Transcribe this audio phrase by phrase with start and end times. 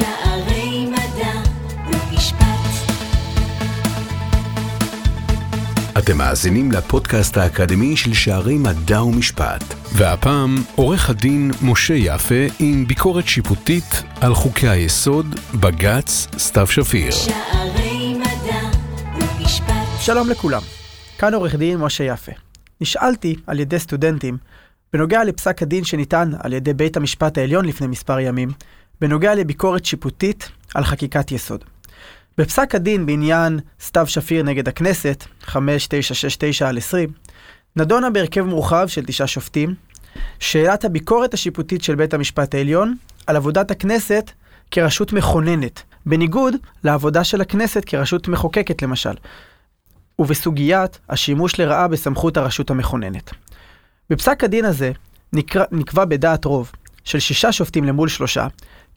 [0.00, 1.32] שערי מדע
[1.86, 2.44] ומשפט.
[5.98, 13.28] אתם מאזינים לפודקאסט האקדמי של שערי מדע ומשפט, והפעם עורך הדין משה יפה עם ביקורת
[13.28, 17.10] שיפוטית על חוקי היסוד, בג"ץ, סתיו שפיר.
[17.10, 18.60] שערי מדע
[19.14, 19.74] ומשפט.
[20.00, 20.62] שלום לכולם,
[21.18, 22.32] כאן עורך דין משה יפה.
[22.80, 24.36] נשאלתי על ידי סטודנטים
[24.92, 28.48] בנוגע לפסק הדין שניתן על ידי בית המשפט העליון לפני מספר ימים,
[29.00, 31.64] בנוגע לביקורת שיפוטית על חקיקת יסוד.
[32.38, 35.54] בפסק הדין בעניין סתיו שפיר נגד הכנסת, 5969/20,
[37.76, 39.74] נדונה בהרכב מורחב של תשעה שופטים,
[40.38, 42.94] שאלת הביקורת השיפוטית של בית המשפט העליון
[43.26, 44.30] על עבודת הכנסת
[44.70, 49.14] כרשות מכוננת, בניגוד לעבודה של הכנסת כרשות מחוקקת למשל,
[50.18, 53.30] ובסוגיית השימוש לרעה בסמכות הרשות המכוננת.
[54.10, 54.92] בפסק הדין הזה
[55.32, 56.72] נקרא, נקבע בדעת רוב
[57.04, 58.46] של שישה שופטים למול שלושה,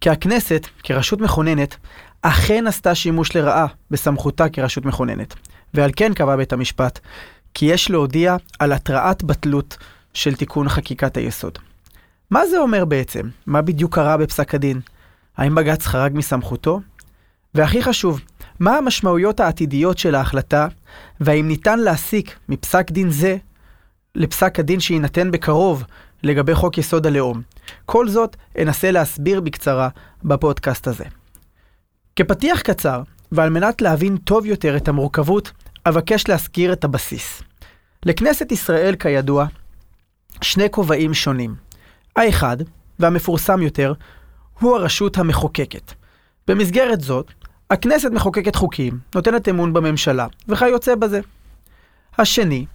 [0.01, 1.75] כי הכנסת, כרשות מכוננת,
[2.21, 5.33] אכן עשתה שימוש לרעה בסמכותה כרשות מכוננת.
[5.73, 6.99] ועל כן קבע בית המשפט
[7.53, 9.77] כי יש להודיע על התראת בטלות
[10.13, 11.57] של תיקון חקיקת היסוד.
[12.31, 13.29] מה זה אומר בעצם?
[13.45, 14.81] מה בדיוק קרה בפסק הדין?
[15.37, 16.81] האם בג"ץ חרג מסמכותו?
[17.55, 18.21] והכי חשוב,
[18.59, 20.67] מה המשמעויות העתידיות של ההחלטה,
[21.19, 23.37] והאם ניתן להסיק מפסק דין זה
[24.15, 25.83] לפסק הדין שיינתן בקרוב
[26.23, 27.41] לגבי חוק יסוד הלאום.
[27.85, 29.89] כל זאת אנסה להסביר בקצרה
[30.23, 31.05] בפודקאסט הזה.
[32.15, 35.51] כפתיח קצר, ועל מנת להבין טוב יותר את המורכבות,
[35.85, 37.43] אבקש להזכיר את הבסיס.
[38.05, 39.45] לכנסת ישראל, כידוע,
[40.41, 41.55] שני כובעים שונים.
[42.15, 42.57] האחד,
[42.99, 43.93] והמפורסם יותר,
[44.59, 45.93] הוא הרשות המחוקקת.
[46.47, 47.33] במסגרת זאת,
[47.69, 51.19] הכנסת מחוקקת חוקים, נותנת אמון בממשלה, וכיוצא בזה.
[52.17, 52.65] השני,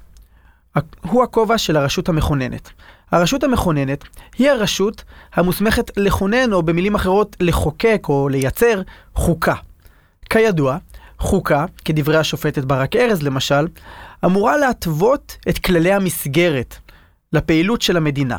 [1.03, 2.71] הוא הכובע של הרשות המכוננת.
[3.11, 4.05] הרשות המכוננת
[4.39, 8.83] היא הרשות המוסמכת לכונן, או במילים אחרות, לחוקק או לייצר
[9.14, 9.55] חוקה.
[10.31, 10.77] כידוע,
[11.19, 13.67] חוקה, כדברי השופטת ברק ארז למשל,
[14.25, 16.77] אמורה להתוות את כללי המסגרת
[17.33, 18.39] לפעילות של המדינה.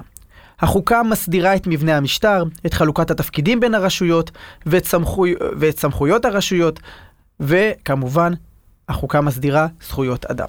[0.60, 4.32] החוקה מסדירה את מבנה המשטר, את חלוקת התפקידים בין הרשויות
[4.66, 5.26] ואת, סמכו...
[5.60, 6.80] ואת סמכויות הרשויות,
[7.40, 8.34] וכמובן,
[8.90, 10.48] החוקה מסדירה זכויות אדם.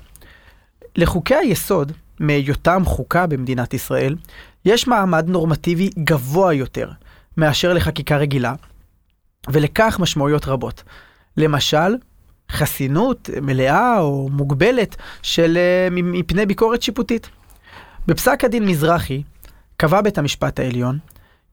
[0.96, 4.16] לחוקי היסוד, מהיותם חוקה במדינת ישראל,
[4.64, 6.90] יש מעמד נורמטיבי גבוה יותר
[7.36, 8.54] מאשר לחקיקה רגילה,
[9.48, 10.82] ולכך משמעויות רבות.
[11.36, 11.96] למשל,
[12.50, 17.28] חסינות מלאה או מוגבלת של אה, מפני ביקורת שיפוטית.
[18.06, 19.22] בפסק הדין מזרחי
[19.76, 20.98] קבע בית המשפט העליון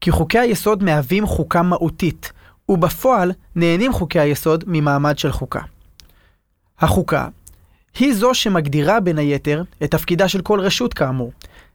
[0.00, 2.32] כי חוקי היסוד מהווים חוקה מהותית,
[2.68, 5.60] ובפועל נהנים חוקי היסוד ממעמד של חוקה.
[6.80, 7.28] החוקה
[7.98, 11.32] היא זו שמגדירה בין היתר את תפקידה של כל רשות כאמור,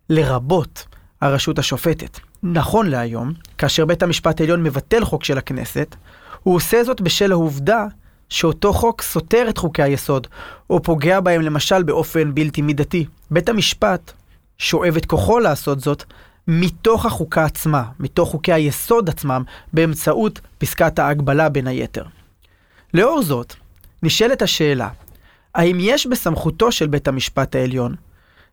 [0.09, 0.85] לרבות
[1.21, 2.19] הרשות השופטת.
[2.43, 5.95] נכון להיום, כאשר בית המשפט העליון מבטל חוק של הכנסת,
[6.43, 7.85] הוא עושה זאת בשל העובדה
[8.29, 10.27] שאותו חוק סותר את חוקי היסוד,
[10.69, 13.05] או פוגע בהם למשל באופן בלתי מידתי.
[13.31, 14.11] בית המשפט
[14.57, 16.03] שואב את כוחו לעשות זאת
[16.47, 19.43] מתוך החוקה עצמה, מתוך חוקי היסוד עצמם,
[19.73, 22.03] באמצעות פסקת ההגבלה בין היתר.
[22.93, 23.53] לאור זאת,
[24.03, 24.89] נשאלת השאלה,
[25.55, 27.95] האם יש בסמכותו של בית המשפט העליון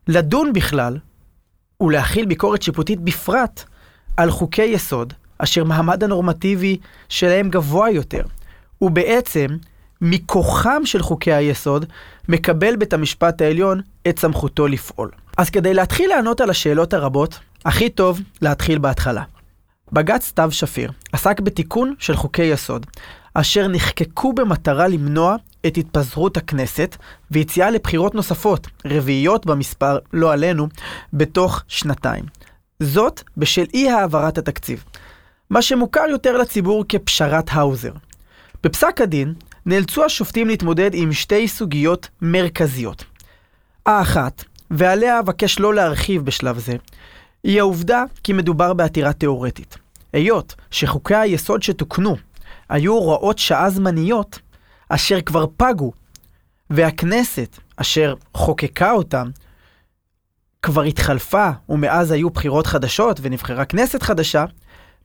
[0.07, 0.97] לדון בכלל
[1.81, 3.63] ולהכיל ביקורת שיפוטית בפרט
[4.17, 6.77] על חוקי יסוד, אשר מעמד הנורמטיבי
[7.09, 8.23] שלהם גבוה יותר,
[8.81, 9.47] ובעצם
[10.01, 11.85] מכוחם של חוקי היסוד
[12.29, 15.11] מקבל בית המשפט העליון את סמכותו לפעול.
[15.37, 19.23] אז כדי להתחיל לענות על השאלות הרבות, הכי טוב להתחיל בהתחלה.
[19.91, 22.85] בג"ץ סתיו שפיר עסק בתיקון של חוקי יסוד,
[23.33, 25.35] אשר נחקקו במטרה למנוע
[25.67, 26.97] את התפזרות הכנסת
[27.31, 30.67] ויציאה לבחירות נוספות, רביעיות במספר, לא עלינו,
[31.13, 32.25] בתוך שנתיים.
[32.79, 34.83] זאת בשל אי העברת התקציב,
[35.49, 37.91] מה שמוכר יותר לציבור כפשרת האוזר.
[38.63, 39.33] בפסק הדין
[39.65, 43.03] נאלצו השופטים להתמודד עם שתי סוגיות מרכזיות.
[43.85, 46.75] האחת, ועליה אבקש לא להרחיב בשלב זה,
[47.43, 49.77] היא העובדה כי מדובר בעתירה תאורטית.
[50.13, 52.17] היות שחוקי היסוד שתוקנו
[52.71, 54.39] היו הוראות שעה זמניות
[54.89, 55.91] אשר כבר פגו,
[56.69, 59.29] והכנסת אשר חוקקה אותם
[60.61, 64.45] כבר התחלפה, ומאז היו בחירות חדשות ונבחרה כנסת חדשה,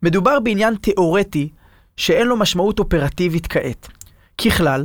[0.03, 1.49] מדובר בעניין תאורטי
[1.97, 3.89] שאין לו משמעות אופרטיבית כעת.
[4.39, 4.85] ככלל,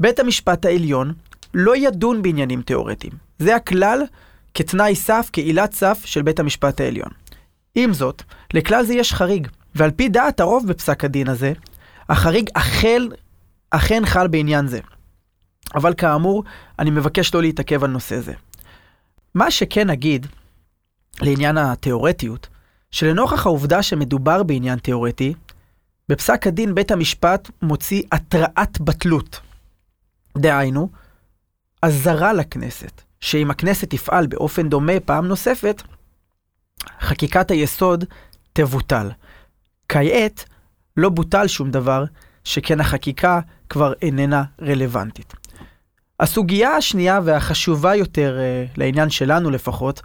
[0.00, 1.12] בית המשפט העליון
[1.54, 3.12] לא ידון בעניינים תאורטיים.
[3.38, 4.02] זה הכלל
[4.54, 7.10] כתנאי סף, כעילת סף של בית המשפט העליון.
[7.74, 8.22] עם זאת,
[8.54, 11.52] לכלל זה יש חריג, ועל פי דעת הרוב בפסק הדין הזה,
[12.08, 13.08] החריג החל,
[13.70, 14.80] אכן חל בעניין זה.
[15.74, 16.44] אבל כאמור,
[16.78, 18.32] אני מבקש לא להתעכב על נושא זה.
[19.34, 20.26] מה שכן אגיד,
[21.20, 22.48] לעניין התיאורטיות,
[22.90, 25.34] שלנוכח העובדה שמדובר בעניין תיאורטי,
[26.08, 29.40] בפסק הדין בית המשפט מוציא התראת בטלות.
[30.38, 30.88] דהיינו,
[31.82, 35.82] אזהרה לכנסת, שאם הכנסת תפעל באופן דומה פעם נוספת,
[37.00, 38.04] חקיקת היסוד
[38.52, 39.10] תבוטל.
[39.88, 40.44] כעת
[40.98, 42.04] לא בוטל שום דבר,
[42.44, 45.34] שכן החקיקה כבר איננה רלוונטית.
[46.20, 50.02] הסוגיה השנייה והחשובה יותר, אה, לעניין שלנו לפחות,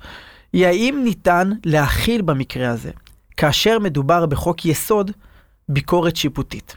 [0.54, 2.92] היא האם ניתן להכיל במקרה הזה,
[3.38, 5.12] כאשר מדובר בחוק יסוד,
[5.70, 6.76] ביקורת שיפוטית.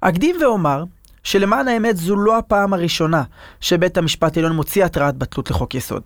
[0.00, 0.84] אקדים ואומר
[1.22, 3.22] שלמען האמת זו לא הפעם הראשונה
[3.60, 6.02] שבית המשפט העליון מוציא התראת בטלות לחוק יסוד.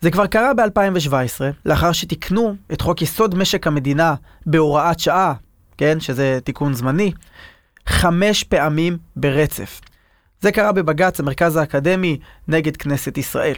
[0.00, 4.14] זה כבר קרה ב-2017, לאחר שתיקנו את חוק יסוד משק המדינה
[4.46, 5.34] בהוראת שעה,
[5.78, 7.12] כן, שזה תיקון זמני,
[7.86, 9.80] חמש פעמים ברצף.
[10.40, 12.18] זה קרה בבג"ץ המרכז האקדמי
[12.48, 13.56] נגד כנסת ישראל.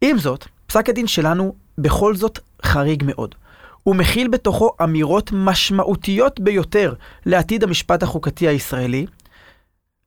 [0.00, 3.34] עם זאת, פסק הדין שלנו בכל זאת חריג מאוד.
[3.82, 6.94] הוא מכיל בתוכו אמירות משמעותיות ביותר
[7.26, 9.06] לעתיד המשפט החוקתי הישראלי,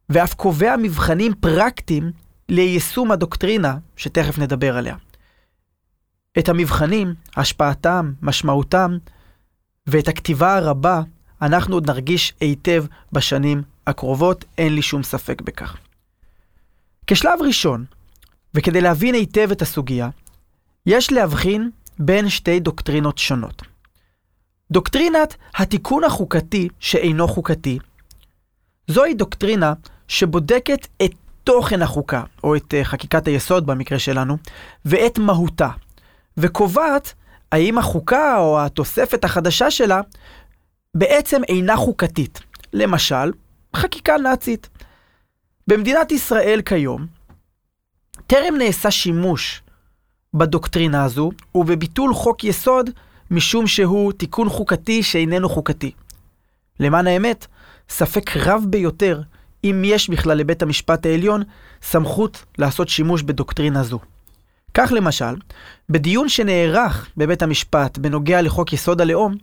[0.09, 2.11] ואף קובע מבחנים פרקטיים
[2.49, 4.95] ליישום הדוקטרינה, שתכף נדבר עליה.
[6.39, 8.97] את המבחנים, השפעתם, משמעותם,
[9.89, 11.01] ואת הכתיבה הרבה,
[11.41, 15.77] אנחנו עוד נרגיש היטב בשנים הקרובות, אין לי שום ספק בכך.
[17.07, 17.85] כשלב ראשון,
[18.53, 20.09] וכדי להבין היטב את הסוגיה,
[20.85, 21.69] יש להבחין
[21.99, 23.61] בין שתי דוקטרינות שונות.
[24.71, 27.79] דוקטרינת התיקון החוקתי שאינו חוקתי,
[28.87, 29.73] זוהי דוקטרינה
[30.07, 31.11] שבודקת את
[31.43, 34.37] תוכן החוקה, או את uh, חקיקת היסוד במקרה שלנו,
[34.85, 35.69] ואת מהותה,
[36.37, 37.13] וקובעת
[37.51, 40.01] האם החוקה או התוספת החדשה שלה
[40.95, 42.39] בעצם אינה חוקתית.
[42.73, 43.31] למשל,
[43.75, 44.69] חקיקה נאצית.
[45.67, 47.05] במדינת ישראל כיום,
[48.27, 49.61] טרם נעשה שימוש
[50.33, 52.89] בדוקטרינה הזו ובביטול חוק יסוד
[53.31, 55.91] משום שהוא תיקון חוקתי שאיננו חוקתי.
[56.79, 57.47] למען האמת,
[57.89, 59.21] ספק רב ביותר
[59.63, 61.43] אם יש בכלל לבית המשפט העליון
[61.81, 63.99] סמכות לעשות שימוש בדוקטרינה זו.
[64.73, 65.35] כך למשל,
[65.89, 69.35] בדיון שנערך בבית המשפט בנוגע לחוק יסוד הלאום,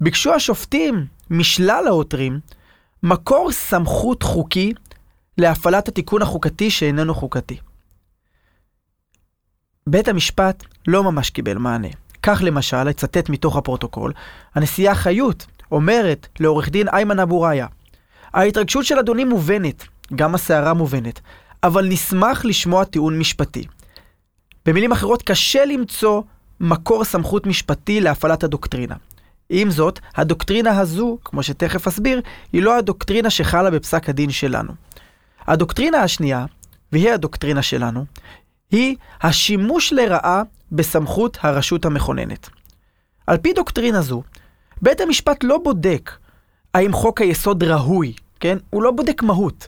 [0.00, 2.40] ביקשו השופטים משלל העותרים
[3.02, 4.72] מקור סמכות חוקי
[5.38, 7.56] להפעלת התיקון החוקתי שאיננו חוקתי.
[9.86, 11.88] בית המשפט לא ממש קיבל מענה.
[12.22, 14.12] כך למשל, אצטט מתוך הפרוטוקול,
[14.54, 17.66] הנשיאה חיות אומרת לעורך דין איימן אבו ראיה,
[18.32, 19.84] ההתרגשות של אדוני מובנת,
[20.14, 21.20] גם הסערה מובנת,
[21.62, 23.64] אבל נשמח לשמוע טיעון משפטי.
[24.66, 26.22] במילים אחרות, קשה למצוא
[26.60, 28.94] מקור סמכות משפטי להפעלת הדוקטרינה.
[29.48, 32.20] עם זאת, הדוקטרינה הזו, כמו שתכף אסביר,
[32.52, 34.72] היא לא הדוקטרינה שחלה בפסק הדין שלנו.
[35.46, 36.46] הדוקטרינה השנייה,
[36.92, 38.04] והיא הדוקטרינה שלנו,
[38.70, 40.42] היא השימוש לרעה
[40.72, 42.48] בסמכות הרשות המכוננת.
[43.26, 44.22] על פי דוקטרינה זו,
[44.82, 46.10] בית המשפט לא בודק
[46.74, 48.58] האם חוק היסוד ראוי, כן?
[48.70, 49.66] הוא לא בודק מהות.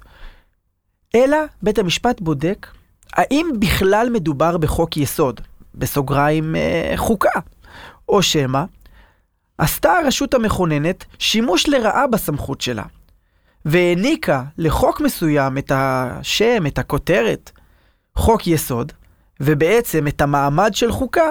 [1.14, 2.66] אלא בית המשפט בודק
[3.14, 5.40] האם בכלל מדובר בחוק יסוד,
[5.74, 7.40] בסוגריים אה, חוקה,
[8.08, 8.62] או שמא
[9.58, 12.82] עשתה הרשות המכוננת שימוש לרעה בסמכות שלה,
[13.64, 17.50] והעניקה לחוק מסוים את השם, את הכותרת,
[18.16, 18.92] חוק יסוד,
[19.40, 21.30] ובעצם את המעמד של חוקה,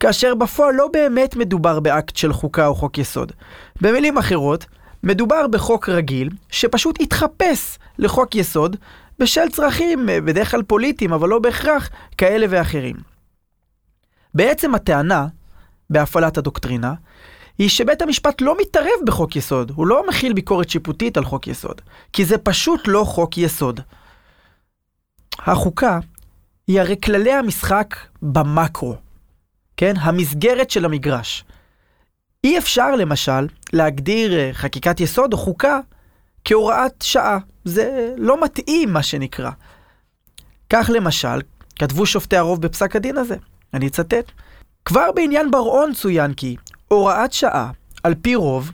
[0.00, 3.32] כאשר בפועל לא באמת מדובר באקט של חוקה או חוק יסוד.
[3.80, 4.66] במילים אחרות,
[5.02, 8.76] מדובר בחוק רגיל, שפשוט התחפש לחוק יסוד
[9.18, 12.96] בשל צרכים, בדרך כלל פוליטיים, אבל לא בהכרח כאלה ואחרים.
[14.34, 15.26] בעצם הטענה
[15.90, 16.94] בהפעלת הדוקטרינה
[17.58, 21.80] היא שבית המשפט לא מתערב בחוק יסוד, הוא לא מכיל ביקורת שיפוטית על חוק יסוד,
[22.12, 23.80] כי זה פשוט לא חוק יסוד.
[25.38, 25.98] החוקה
[26.66, 28.94] היא הרי כללי המשחק במקרו,
[29.76, 29.94] כן?
[29.96, 31.44] המסגרת של המגרש.
[32.44, 35.80] אי אפשר למשל להגדיר אה, חקיקת יסוד או חוקה
[36.44, 37.38] כהוראת שעה.
[37.68, 39.50] זה לא מתאים מה שנקרא.
[40.70, 41.40] כך למשל,
[41.78, 43.36] כתבו שופטי הרוב בפסק הדין הזה,
[43.74, 44.32] אני אצטט.
[44.84, 46.56] כבר בעניין בר-און צוין כי
[46.88, 47.70] הוראת שעה,
[48.02, 48.72] על פי רוב,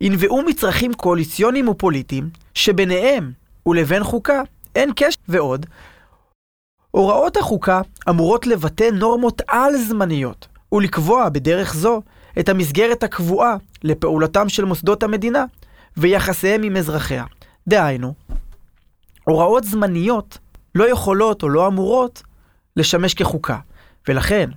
[0.00, 3.32] ינבעו מצרכים קואליציוניים ופוליטיים, שביניהם
[3.66, 4.42] ולבין חוקה
[4.74, 5.66] אין קשר ועוד.
[6.90, 12.02] הוראות החוקה אמורות לבטא נורמות על-זמניות, ולקבוע בדרך זו
[12.38, 15.44] את המסגרת הקבועה לפעולתם של מוסדות המדינה
[15.96, 17.24] ויחסיהם עם אזרחיה.
[17.68, 18.14] דהיינו,
[19.24, 20.38] הוראות זמניות
[20.74, 22.22] לא יכולות או לא אמורות
[22.76, 23.58] לשמש כחוקה,
[24.08, 24.50] ולכן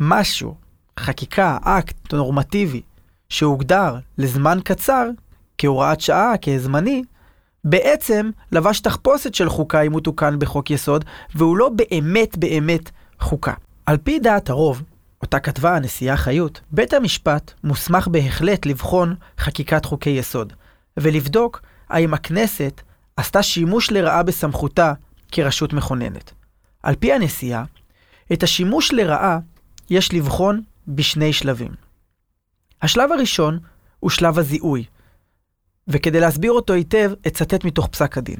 [0.00, 0.54] משהו
[1.00, 2.82] חקיקה, אקט נורמטיבי,
[3.28, 5.08] שהוגדר לזמן קצר,
[5.58, 7.02] כהוראת שעה, כזמני,
[7.64, 13.54] בעצם לבש תחפושת של חוקה אם הוא תוקן בחוק יסוד, והוא לא באמת באמת חוקה.
[13.86, 14.82] על פי דעת הרוב,
[15.22, 20.52] אותה כתבה הנשיאה חיות, בית המשפט מוסמך בהחלט לבחון חקיקת חוקי יסוד,
[20.96, 22.80] ולבדוק האם הכנסת
[23.16, 24.92] עשתה שימוש לרעה בסמכותה
[25.32, 26.32] כרשות מכוננת.
[26.82, 27.64] על פי הנשיאה,
[28.32, 29.38] את השימוש לרעה
[29.90, 31.70] יש לבחון בשני שלבים.
[32.82, 33.58] השלב הראשון
[34.00, 34.84] הוא שלב הזיהוי,
[35.88, 38.38] וכדי להסביר אותו היטב, אצטט מתוך פסק הדין.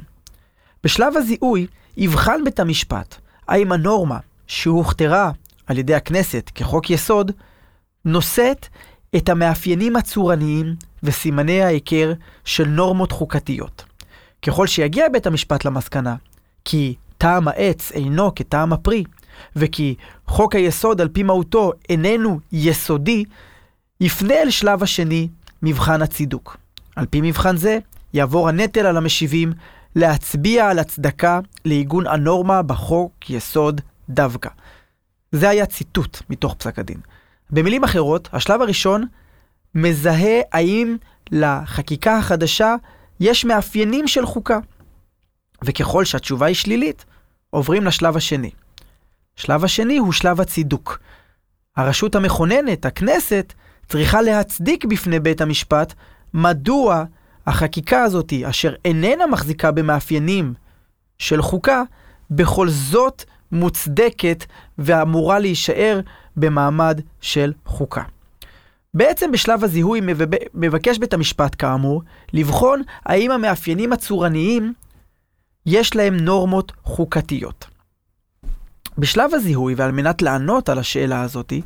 [0.85, 1.67] בשלב הזיהוי
[1.97, 3.17] יבחן בית המשפט
[3.49, 5.31] האם הנורמה שהוכתרה
[5.67, 7.33] על ידי הכנסת כחוק יסוד,
[8.05, 8.67] נושאת
[9.17, 12.13] את המאפיינים הצורניים וסימני ההיכר
[12.45, 13.85] של נורמות חוקתיות.
[14.43, 16.17] ככל שיגיע בית המשפט למסקנה
[16.65, 19.05] כי טעם העץ אינו כטעם הפרי,
[19.57, 19.95] וכי
[20.27, 23.25] חוק היסוד על פי מהותו איננו יסודי,
[24.01, 25.29] יפנה אל שלב השני,
[25.63, 26.57] מבחן הצידוק.
[26.97, 27.79] על פי מבחן זה,
[28.15, 29.53] יעבור הנטל על המשיבים
[29.97, 34.49] להצביע על הצדקה לעיגון הנורמה בחוק יסוד דווקא.
[35.33, 37.01] זה היה ציטוט מתוך פסק הדין.
[37.51, 39.05] במילים אחרות, השלב הראשון
[39.75, 40.97] מזהה האם
[41.31, 42.75] לחקיקה החדשה
[43.21, 44.59] יש מאפיינים של חוקה.
[45.65, 47.05] וככל שהתשובה היא שלילית,
[47.51, 48.51] עוברים לשלב השני.
[49.37, 50.99] שלב השני הוא שלב הצידוק.
[51.77, 53.53] הרשות המכוננת, הכנסת,
[53.89, 55.95] צריכה להצדיק בפני בית המשפט
[56.35, 57.05] מדוע
[57.47, 60.55] החקיקה הזאת, אשר איננה מחזיקה במאפיינים
[61.19, 61.83] של חוקה,
[62.31, 64.45] בכל זאת מוצדקת
[64.79, 66.01] ואמורה להישאר
[66.37, 68.03] במעמד של חוקה.
[68.95, 70.01] בעצם בשלב הזיהוי
[70.55, 74.73] מבקש בית המשפט כאמור לבחון האם המאפיינים הצורניים
[75.67, 77.67] יש להם נורמות חוקתיות.
[78.99, 81.63] בשלב הזיהוי, ועל מנת לענות על השאלה הזאתי,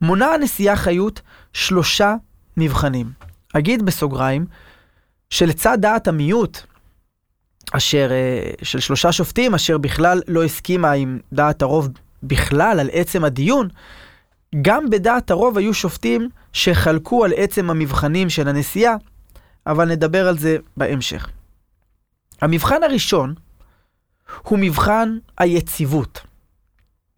[0.00, 1.20] מונה הנשיאה חיות
[1.52, 2.14] שלושה
[2.56, 3.10] מבחנים.
[3.52, 4.46] אגיד בסוגריים,
[5.30, 6.58] שלצד דעת המיעוט,
[7.72, 11.88] אשר, אה, של שלושה שופטים, אשר בכלל לא הסכימה עם דעת הרוב
[12.22, 13.68] בכלל על עצם הדיון,
[14.60, 18.94] גם בדעת הרוב היו שופטים שחלקו על עצם המבחנים של הנשיאה,
[19.66, 21.28] אבל נדבר על זה בהמשך.
[22.40, 23.34] המבחן הראשון
[24.42, 26.20] הוא מבחן היציבות.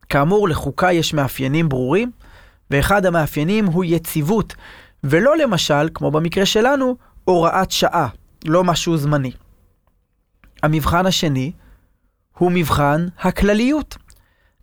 [0.08, 2.10] כאמור, לחוקה יש מאפיינים ברורים,
[2.70, 4.54] ואחד המאפיינים הוא יציבות,
[5.04, 8.08] ולא למשל, כמו במקרה שלנו, הוראת שעה,
[8.44, 9.32] לא משהו זמני.
[10.62, 11.52] המבחן השני
[12.38, 13.96] הוא מבחן הכלליות.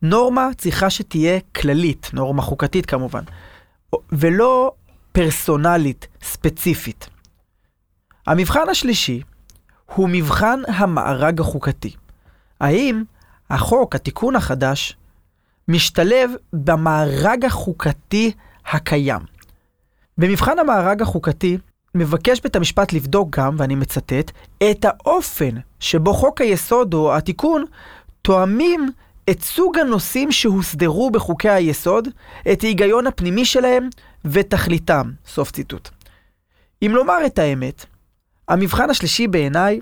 [0.01, 3.23] נורמה צריכה שתהיה כללית, נורמה חוקתית כמובן,
[4.11, 4.71] ולא
[5.11, 7.09] פרסונלית, ספציפית.
[8.27, 9.21] המבחן השלישי
[9.85, 11.93] הוא מבחן המארג החוקתי.
[12.61, 13.03] האם
[13.49, 14.97] החוק, התיקון החדש,
[15.67, 18.31] משתלב במארג החוקתי
[18.65, 19.21] הקיים.
[20.17, 21.57] במבחן המארג החוקתי,
[21.95, 24.31] מבקש בית המשפט לבדוק גם, ואני מצטט,
[24.71, 27.65] את האופן שבו חוק היסוד או התיקון
[28.21, 28.91] תואמים
[29.31, 32.07] את סוג הנושאים שהוסדרו בחוקי היסוד,
[32.51, 33.89] את ההיגיון הפנימי שלהם
[34.25, 35.11] ותכליתם.
[35.27, 35.89] סוף ציטוט.
[36.85, 37.85] אם לומר את האמת,
[38.47, 39.79] המבחן השלישי בעיניי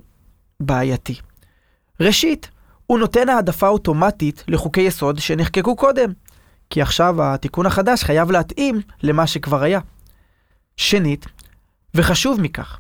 [0.60, 1.16] בעייתי.
[2.00, 2.50] ראשית,
[2.88, 6.12] הוא נותן העדפה אוטומטית לחוקי יסוד שנחקקו קודם,
[6.70, 9.80] כי עכשיו התיקון החדש חייב להתאים למה שכבר היה.
[10.78, 11.26] שנית,
[11.96, 12.80] וחשוב מכך,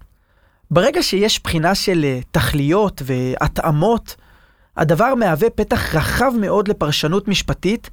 [0.71, 4.15] ברגע שיש בחינה של אה, תכליות והתאמות,
[4.79, 7.89] הדבר מהווה פתח רחב מאוד לפרשנות משפטית,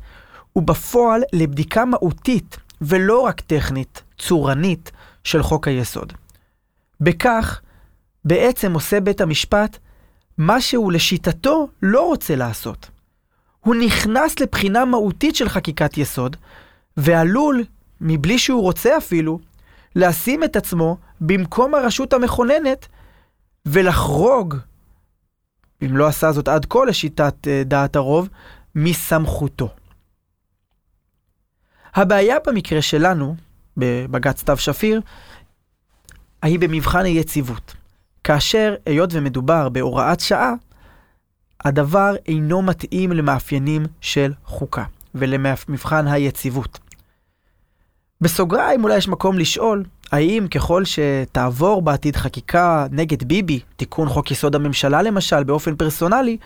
[0.57, 4.91] ובפועל לבדיקה מהותית, ולא רק טכנית, צורנית,
[5.25, 6.13] של חוק היסוד.
[7.01, 7.61] בכך,
[8.25, 9.79] בעצם עושה בית המשפט
[10.39, 12.91] מה שהוא לשיטתו לא רוצה לעשות.
[13.61, 16.37] הוא נכנס לבחינה מהותית של חקיקת יסוד,
[16.97, 17.65] ועלול,
[18.01, 19.39] מבלי שהוא רוצה אפילו,
[19.97, 22.87] לשים את עצמו במקום הרשות המכוננת
[23.67, 24.57] ולחרוג,
[25.83, 28.29] אם לא עשה זאת עד כה לשיטת אה, דעת הרוב,
[28.75, 29.69] מסמכותו.
[31.95, 33.37] הבעיה במקרה שלנו,
[33.77, 35.01] בבג"ץ סתיו שפיר,
[36.43, 37.75] היא במבחן היציבות.
[38.25, 40.53] כאשר, היות ומדובר בהוראת שעה,
[41.65, 46.79] הדבר אינו מתאים למאפיינים של חוקה ולמבחן היציבות.
[48.21, 54.55] בסוגריים אולי יש מקום לשאול, האם ככל שתעבור בעתיד חקיקה נגד ביבי, תיקון חוק יסוד
[54.55, 56.37] הממשלה למשל, באופן פרסונלי,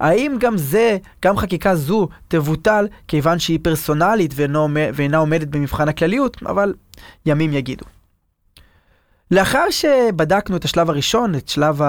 [0.00, 4.34] האם גם זה, גם חקיקה זו, תבוטל כיוון שהיא פרסונלית
[4.94, 6.74] ואינה עומדת במבחן הכלליות, אבל
[7.26, 7.84] ימים יגידו.
[9.30, 11.80] לאחר שבדקנו את השלב הראשון, את שלב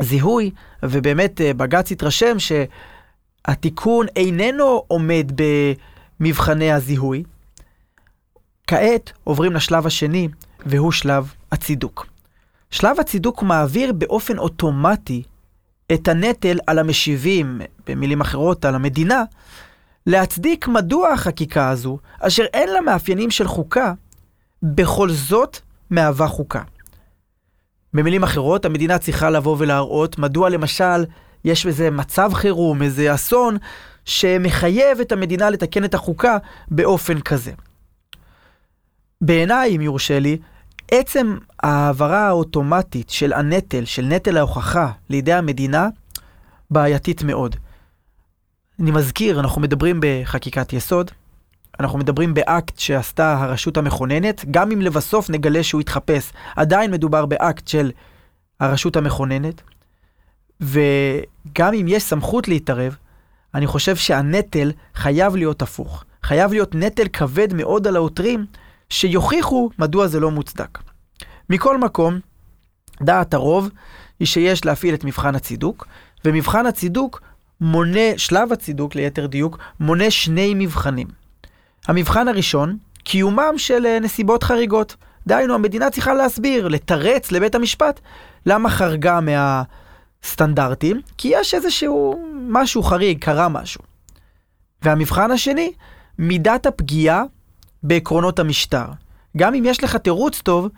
[0.00, 0.50] הזיהוי,
[0.82, 5.32] ובאמת אה, בג"ץ התרשם שהתיקון איננו עומד
[6.20, 7.22] במבחני הזיהוי,
[8.70, 10.28] כעת עוברים לשלב השני,
[10.66, 12.06] והוא שלב הצידוק.
[12.70, 15.22] שלב הצידוק מעביר באופן אוטומטי
[15.92, 19.24] את הנטל על המשיבים, במילים אחרות, על המדינה,
[20.06, 23.92] להצדיק מדוע החקיקה הזו, אשר אין לה מאפיינים של חוקה,
[24.62, 25.58] בכל זאת
[25.90, 26.62] מהווה חוקה.
[27.94, 31.04] במילים אחרות, המדינה צריכה לבוא ולהראות מדוע למשל
[31.44, 33.56] יש איזה מצב חירום, איזה אסון,
[34.04, 36.36] שמחייב את המדינה לתקן את החוקה
[36.70, 37.52] באופן כזה.
[39.20, 40.38] בעיניי, אם יורשה לי,
[40.90, 45.88] עצם ההעברה האוטומטית של הנטל, של נטל ההוכחה לידי המדינה,
[46.70, 47.56] בעייתית מאוד.
[48.80, 51.10] אני מזכיר, אנחנו מדברים בחקיקת יסוד,
[51.80, 57.68] אנחנו מדברים באקט שעשתה הרשות המכוננת, גם אם לבסוף נגלה שהוא יתחפש, עדיין מדובר באקט
[57.68, 57.90] של
[58.60, 59.62] הרשות המכוננת,
[60.60, 62.96] וגם אם יש סמכות להתערב,
[63.54, 66.04] אני חושב שהנטל חייב להיות הפוך.
[66.22, 68.46] חייב להיות נטל כבד מאוד על העותרים,
[68.90, 70.78] שיוכיחו מדוע זה לא מוצדק.
[71.50, 72.18] מכל מקום,
[73.02, 73.70] דעת הרוב
[74.20, 75.86] היא שיש להפעיל את מבחן הצידוק,
[76.24, 77.20] ומבחן הצידוק
[77.60, 81.06] מונה, שלב הצידוק ליתר דיוק, מונה שני מבחנים.
[81.88, 84.96] המבחן הראשון, קיומם של אה, נסיבות חריגות.
[85.26, 88.00] דהיינו, המדינה צריכה להסביר, לתרץ לבית המשפט,
[88.46, 93.80] למה חרגה מהסטנדרטים, כי יש איזשהו משהו חריג, קרה משהו.
[94.82, 95.72] והמבחן השני,
[96.18, 97.22] מידת הפגיעה
[97.82, 98.86] בעקרונות המשטר.
[99.36, 100.68] גם אם יש לך תירוץ טוב,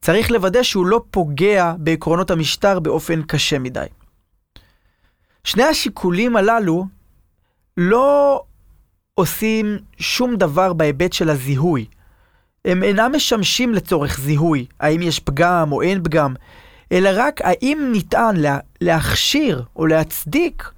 [0.00, 3.86] צריך לוודא שהוא לא פוגע בעקרונות המשטר באופן קשה מדי.
[5.44, 6.86] שני השיקולים הללו
[7.76, 8.42] לא
[9.14, 11.86] עושים שום דבר בהיבט של הזיהוי.
[12.64, 16.34] הם אינם משמשים לצורך זיהוי, האם יש פגם או אין פגם,
[16.92, 20.70] אלא רק האם ניתן לה, להכשיר או להצדיק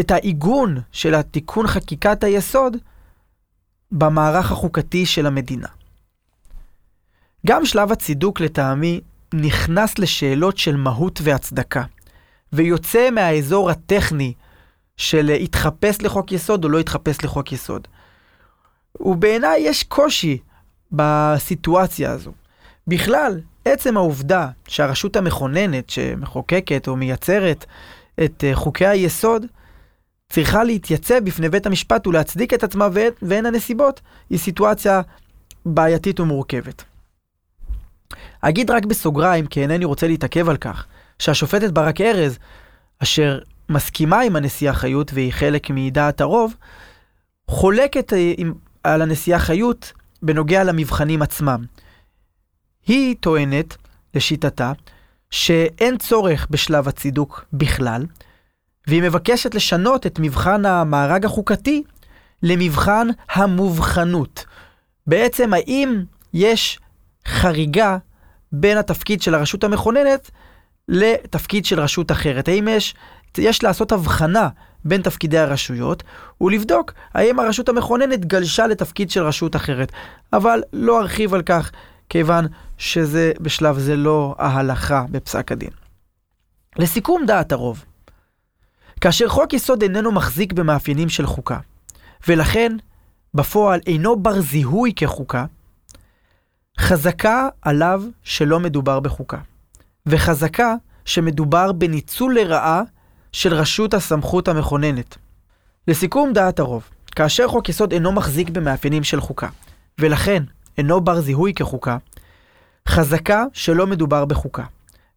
[0.00, 2.76] את העיגון של התיקון חקיקת היסוד
[3.92, 5.68] במערך החוקתי של המדינה.
[7.46, 9.00] גם שלב הצידוק לטעמי
[9.34, 11.82] נכנס לשאלות של מהות והצדקה,
[12.52, 14.32] ויוצא מהאזור הטכני
[14.96, 17.88] של התחפש לחוק יסוד או לא התחפש לחוק יסוד.
[19.00, 20.38] ובעיניי יש קושי
[20.92, 22.32] בסיטואציה הזו.
[22.86, 27.66] בכלל, עצם העובדה שהרשות המכוננת שמחוקקת או מייצרת
[28.24, 29.46] את אה, חוקי היסוד,
[30.32, 32.88] צריכה להתייצב בפני בית המשפט ולהצדיק את עצמה
[33.22, 35.00] והן הנסיבות, היא סיטואציה
[35.66, 36.84] בעייתית ומורכבת.
[38.40, 40.86] אגיד רק בסוגריים, כי אינני רוצה להתעכב על כך,
[41.18, 42.38] שהשופטת ברק ארז,
[43.02, 43.38] אשר
[43.68, 46.54] מסכימה עם הנשיאה חיות והיא חלק מדעת הרוב,
[47.48, 51.64] חולקת אה, עם, על הנשיאה חיות בנוגע למבחנים עצמם.
[52.86, 53.76] היא טוענת,
[54.14, 54.72] לשיטתה,
[55.30, 58.06] שאין צורך בשלב הצידוק בכלל,
[58.88, 61.82] והיא מבקשת לשנות את מבחן המארג החוקתי
[62.42, 64.44] למבחן המובחנות.
[65.06, 66.02] בעצם, האם
[66.34, 66.78] יש
[67.26, 67.98] חריגה
[68.52, 70.30] בין התפקיד של הרשות המכוננת
[70.88, 72.48] לתפקיד של רשות אחרת?
[72.48, 72.94] האם יש,
[73.38, 74.48] יש לעשות הבחנה
[74.84, 76.02] בין תפקידי הרשויות
[76.40, 79.92] ולבדוק האם הרשות המכוננת גלשה לתפקיד של רשות אחרת.
[80.32, 81.70] אבל לא ארחיב על כך,
[82.08, 82.46] כיוון
[82.78, 85.70] שזה בשלב זה לא ההלכה בפסק הדין.
[86.78, 87.84] לסיכום דעת הרוב,
[89.00, 91.58] כאשר חוק יסוד איננו מחזיק במאפיינים של חוקה,
[92.28, 92.76] ולכן
[93.34, 95.44] בפועל אינו בר זיהוי כחוקה,
[96.78, 99.38] חזקה עליו שלא מדובר בחוקה,
[100.06, 102.82] וחזקה שמדובר בניצול לרעה
[103.32, 105.16] של רשות הסמכות המכוננת.
[105.88, 109.48] לסיכום דעת הרוב, כאשר חוק יסוד אינו מחזיק במאפיינים של חוקה,
[109.98, 110.42] ולכן
[110.78, 111.96] אינו בר זיהוי כחוקה,
[112.88, 114.64] חזקה שלא מדובר בחוקה,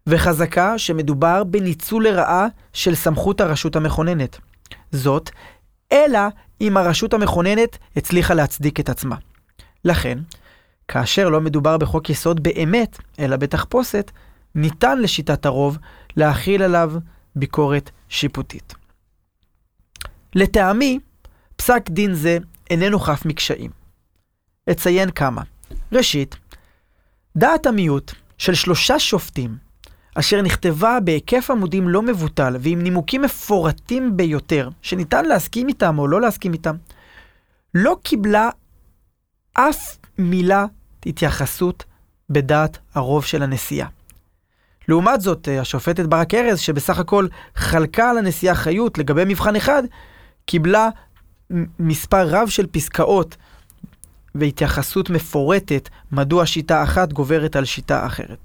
[0.08, 4.38] וחזקה שמדובר בניצול לרעה של סמכות הרשות המכוננת.
[4.92, 5.30] זאת,
[5.92, 6.20] אלא
[6.62, 9.16] אם הרשות המכוננת הצליחה להצדיק את עצמה.
[9.86, 10.18] לכן,
[10.88, 14.12] כאשר לא מדובר בחוק יסוד באמת, אלא בתחפושת,
[14.56, 15.78] ניתן לשיטת הרוב
[16.18, 16.94] להכיל עליו
[17.36, 18.74] ביקורת שיפוטית.
[20.36, 21.00] לטעמי,
[21.56, 22.38] פסק דין זה
[22.70, 23.72] איננו חף מקשיים.
[24.72, 25.42] אציין כמה.
[25.92, 26.36] ראשית,
[27.38, 29.58] דעת המיעוט של שלושה שופטים,
[30.16, 36.22] אשר נכתבה בהיקף עמודים לא מבוטל ועם נימוקים מפורטים ביותר, שניתן להסכים איתם או לא
[36.22, 36.76] להסכים איתם,
[37.74, 38.50] לא קיבלה
[39.54, 40.66] אף מילה
[41.06, 41.84] התייחסות
[42.30, 43.88] בדעת הרוב של הנשיאה.
[44.88, 49.84] לעומת זאת, אה, השופטת ברק ארז, שבסך הכל חלקה על הנשיאה חיות לגבי מבחן אחד,
[50.46, 50.90] קיבלה
[51.80, 53.38] מספר רב של פסקאות
[54.36, 58.38] והתייחסות מפורטת מדוע שיטה אחת גוברת על שיטה אחרת.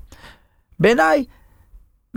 [0.80, 1.24] בעיניי,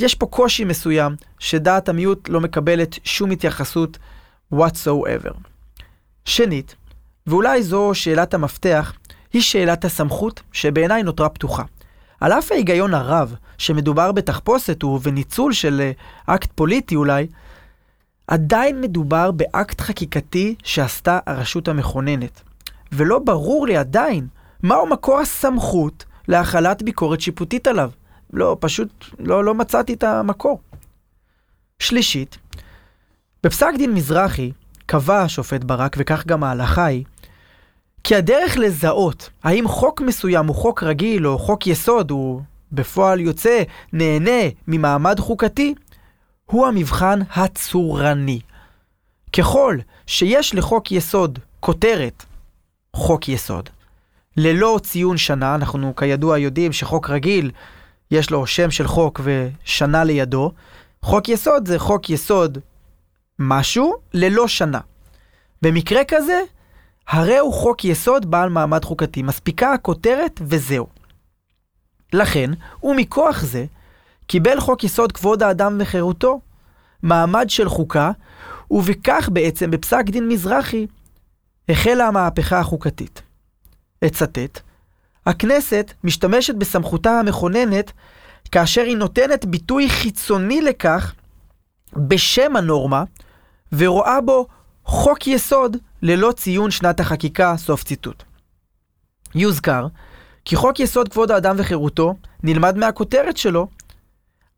[0.01, 3.97] יש פה קושי מסוים שדעת המיעוט לא מקבלת שום התייחסות
[4.53, 5.33] whatsoever.
[6.25, 6.75] שנית,
[7.27, 8.93] ואולי זו שאלת המפתח,
[9.33, 11.63] היא שאלת הסמכות שבעיניי נותרה פתוחה.
[12.21, 15.91] על אף ההיגיון הרב שמדובר בתחפושת ובניצול של אה,
[16.35, 17.27] אקט פוליטי אולי,
[18.27, 22.41] עדיין מדובר באקט חקיקתי שעשתה הרשות המכוננת.
[22.91, 24.27] ולא ברור לי עדיין
[24.63, 27.91] מהו מקור הסמכות להחלת ביקורת שיפוטית עליו.
[28.33, 30.59] לא, פשוט לא, לא מצאתי את המקור.
[31.79, 32.37] שלישית,
[33.43, 34.51] בפסק דין מזרחי
[34.85, 37.05] קבע השופט ברק, וכך גם ההלכה היא,
[38.03, 43.63] כי הדרך לזהות האם חוק מסוים הוא חוק רגיל או חוק יסוד, הוא בפועל יוצא,
[43.93, 45.75] נהנה ממעמד חוקתי,
[46.45, 48.39] הוא המבחן הצורני.
[49.33, 52.25] ככל שיש לחוק יסוד כותרת
[52.95, 53.69] חוק יסוד,
[54.37, 57.51] ללא ציון שנה, אנחנו כידוע יודעים שחוק רגיל
[58.11, 60.51] יש לו שם של חוק ושנה לידו,
[61.01, 62.57] חוק יסוד זה חוק יסוד
[63.39, 64.79] משהו ללא שנה.
[65.61, 66.41] במקרה כזה,
[67.07, 70.87] הרי הוא חוק יסוד בעל מעמד חוקתי, מספיקה הכותרת וזהו.
[72.13, 72.51] לכן,
[72.83, 73.65] ומכוח זה,
[74.27, 76.39] קיבל חוק יסוד כבוד האדם וחירותו,
[77.03, 78.11] מעמד של חוקה,
[78.71, 80.87] ובכך בעצם בפסק דין מזרחי
[81.69, 83.21] החלה המהפכה החוקתית.
[84.05, 84.59] אצטט,
[85.29, 87.91] הכנסת משתמשת בסמכותה המכוננת
[88.51, 91.13] כאשר היא נותנת ביטוי חיצוני לכך
[91.93, 93.03] בשם הנורמה,
[93.73, 94.47] ורואה בו
[94.85, 98.23] חוק יסוד ללא ציון שנת החקיקה, סוף ציטוט.
[99.35, 99.87] יוזכר
[100.45, 103.67] כי חוק יסוד כבוד האדם וחירותו נלמד מהכותרת שלו,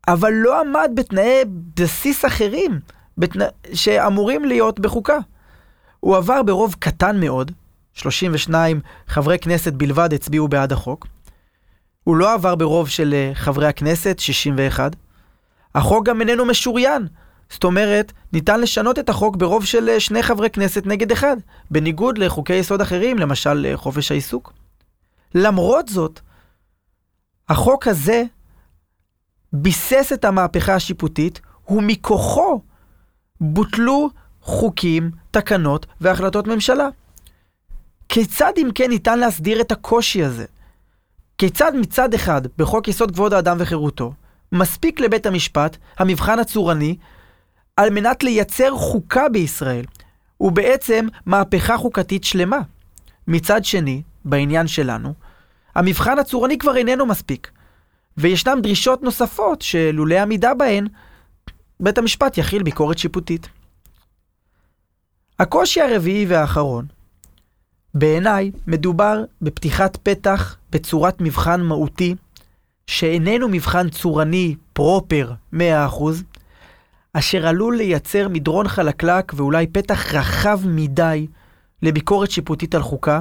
[0.08, 1.44] אבל לא עמד בתנאי
[1.76, 2.80] בסיס אחרים
[3.18, 3.44] בתנא...
[3.74, 5.18] שאמורים להיות בחוקה.
[6.00, 7.50] הוא עבר ברוב קטן מאוד,
[7.94, 11.06] 32 חברי כנסת בלבד הצביעו בעד החוק.
[12.04, 14.96] הוא לא עבר ברוב של אה, חברי הכנסת, 61.
[15.74, 17.06] החוק גם איננו משוריין,
[17.50, 21.36] זאת אומרת, ניתן לשנות את החוק ברוב של אה, שני חברי כנסת נגד אחד,
[21.70, 24.52] בניגוד לחוקי יסוד אחרים, למשל אה, חופש העיסוק.
[25.34, 26.20] למרות זאת,
[27.48, 28.22] החוק הזה
[29.52, 32.60] ביסס את המהפכה השיפוטית, ומכוחו
[33.40, 36.88] בוטלו חוקים, תקנות והחלטות ממשלה.
[38.12, 40.44] כיצד אם כן ניתן להסדיר את הקושי הזה?
[41.38, 44.12] כיצד מצד אחד, בחוק יסוד כבוד האדם וחירותו,
[44.52, 46.96] מספיק לבית המשפט, המבחן הצורני,
[47.76, 49.84] על מנת לייצר חוקה בישראל,
[50.40, 52.60] ובעצם מהפכה חוקתית שלמה.
[53.28, 55.14] מצד שני, בעניין שלנו,
[55.74, 57.50] המבחן הצורני כבר איננו מספיק,
[58.16, 60.86] וישנן דרישות נוספות שלולא עמידה בהן,
[61.80, 63.48] בית המשפט יכיל ביקורת שיפוטית.
[65.38, 66.86] הקושי הרביעי והאחרון,
[67.94, 72.14] בעיניי מדובר בפתיחת פתח בצורת מבחן מהותי,
[72.86, 75.56] שאיננו מבחן צורני פרופר 100%,
[77.12, 81.26] אשר עלול לייצר מדרון חלקלק ואולי פתח רחב מדי
[81.82, 83.20] לביקורת שיפוטית על חוקה,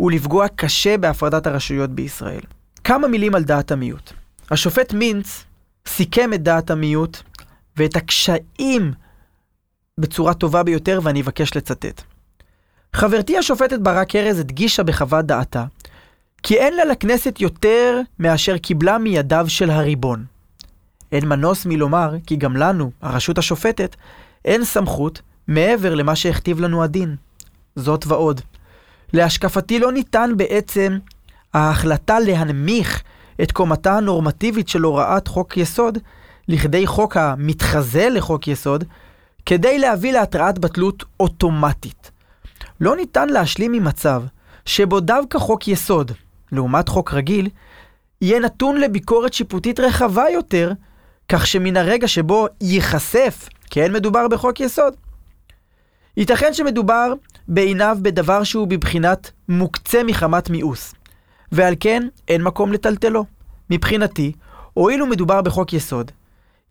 [0.00, 2.40] ולפגוע קשה בהפרדת הרשויות בישראל.
[2.84, 4.12] כמה מילים על דעת המיעוט.
[4.50, 5.44] השופט מינץ
[5.88, 7.22] סיכם את דעת המיעוט
[7.76, 8.92] ואת הקשיים
[9.98, 12.02] בצורה טובה ביותר, ואני אבקש לצטט.
[12.96, 15.64] חברתי השופטת ברק ארז הדגישה בחוות דעתה
[16.42, 20.24] כי אין לה לכנסת יותר מאשר קיבלה מידיו של הריבון.
[21.12, 23.96] אין מנוס מלומר כי גם לנו, הרשות השופטת,
[24.44, 27.16] אין סמכות מעבר למה שהכתיב לנו הדין.
[27.76, 28.40] זאת ועוד.
[29.12, 30.98] להשקפתי לא ניתן בעצם
[31.54, 33.02] ההחלטה להנמיך
[33.42, 35.98] את קומתה הנורמטיבית של הוראת חוק יסוד
[36.48, 38.84] לכדי חוק המתחזה לחוק יסוד,
[39.46, 42.10] כדי להביא להתראת בטלות אוטומטית.
[42.82, 44.22] לא ניתן להשלים עם מצב
[44.64, 46.12] שבו דווקא חוק יסוד,
[46.52, 47.48] לעומת חוק רגיל,
[48.20, 50.72] יהיה נתון לביקורת שיפוטית רחבה יותר,
[51.28, 54.94] כך שמן הרגע שבו ייחשף כי אין מדובר בחוק יסוד.
[56.16, 57.12] ייתכן שמדובר
[57.48, 60.94] בעיניו בדבר שהוא בבחינת מוקצה מחמת מיאוס,
[61.52, 63.24] ועל כן אין מקום לטלטלו.
[63.70, 64.32] מבחינתי,
[64.74, 66.10] הואיל ומדובר בחוק יסוד,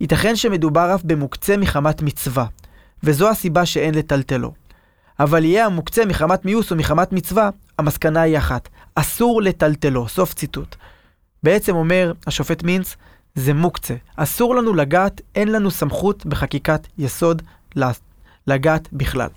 [0.02, 2.46] ייתכן שמדובר אף במוקצה מחמת מצווה,
[3.04, 4.61] וזו הסיבה שאין לטלטלו.
[5.24, 10.76] אבל יהיה המוקצה מחמת מיאוס או מחמת מצווה, המסקנה היא אחת, אסור לטלטלו, סוף ציטוט.
[11.44, 12.96] בעצם אומר השופט מינץ,
[13.36, 13.96] זה מוקצה.
[14.16, 17.42] אסור לנו לגעת, אין לנו סמכות בחקיקת יסוד
[18.48, 19.28] לגעת בכלל.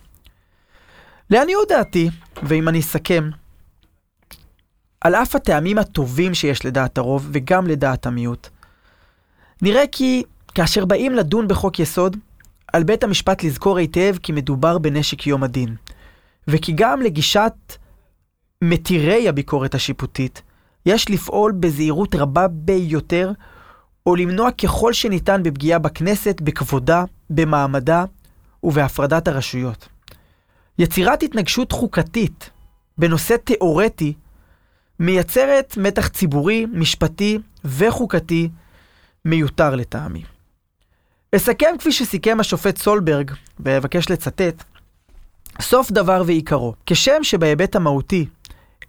[1.30, 2.10] לעניות דעתי,
[2.42, 3.30] ואם אני אסכם,
[5.00, 8.48] על אף הטעמים הטובים שיש לדעת הרוב וגם לדעת המיעוט,
[9.62, 10.22] נראה כי
[10.54, 12.16] כאשר באים לדון בחוק יסוד,
[12.74, 15.76] על בית המשפט לזכור היטב כי מדובר בנשק יום הדין,
[16.48, 17.52] וכי גם לגישת
[18.62, 20.42] מתירי הביקורת השיפוטית,
[20.86, 23.32] יש לפעול בזהירות רבה ביותר,
[24.06, 28.04] או למנוע ככל שניתן בפגיעה בכנסת, בכבודה, במעמדה
[28.62, 29.88] ובהפרדת הרשויות.
[30.78, 32.50] יצירת התנגשות חוקתית
[32.98, 34.12] בנושא תאורטי
[35.00, 38.48] מייצרת מתח ציבורי, משפטי וחוקתי
[39.24, 40.33] מיותר לטעמי.
[41.36, 44.64] אסכם כפי שסיכם השופט סולברג, ואבקש לצטט,
[45.60, 48.26] סוף דבר ועיקרו, כשם שבהיבט המהותי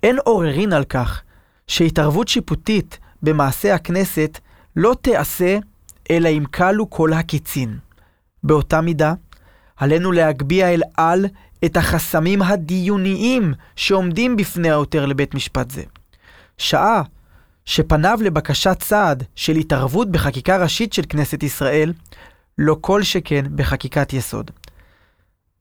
[0.03, 1.21] אין עוררין על כך
[1.67, 4.39] שהתערבות שיפוטית במעשה הכנסת
[4.75, 5.57] לא תיעשה
[6.11, 7.77] אלא אם כלו כל הקיצין.
[8.43, 9.13] באותה מידה,
[9.77, 11.25] עלינו להגביה אל על
[11.65, 15.83] את החסמים הדיוניים שעומדים בפני העותר לבית משפט זה.
[16.57, 17.01] שעה
[17.65, 21.93] שפניו לבקשת צעד של התערבות בחקיקה ראשית של כנסת ישראל,
[22.57, 24.51] לא כל שכן בחקיקת יסוד.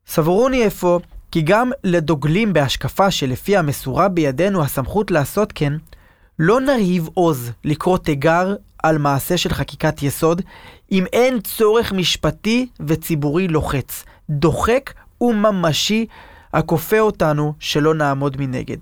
[0.06, 5.72] סברוני אפוא כי גם לדוגלים בהשקפה שלפיה מסורה בידינו הסמכות לעשות כן,
[6.38, 10.42] לא נרהיב עוז לקרוא תיגר על מעשה של חקיקת יסוד,
[10.92, 16.06] אם אין צורך משפטי וציבורי לוחץ, דוחק וממשי,
[16.52, 18.76] הכופה אותנו שלא נעמוד מנגד.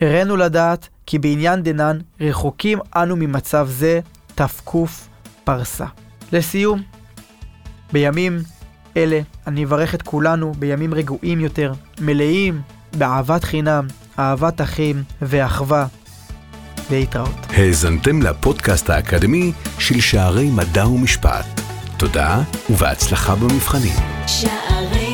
[0.00, 4.00] הראינו לדעת כי בעניין דנן רחוקים אנו ממצב זה
[4.34, 4.70] תק
[5.44, 5.86] פרסה.
[6.32, 6.82] לסיום,
[7.92, 8.38] בימים
[8.96, 12.60] אלה אני אברך את כולנו בימים רגועים יותר, מלאים
[12.96, 13.86] באהבת חינם,
[14.18, 15.86] אהבת אחים ואחווה.
[16.90, 17.46] להתראות.
[17.50, 21.60] האזנתם לפודקאסט האקדמי של שערי מדע ומשפט.
[21.96, 23.96] תודה ובהצלחה במבחנים.
[24.26, 25.07] שערי